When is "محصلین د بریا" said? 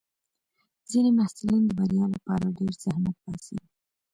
1.17-2.05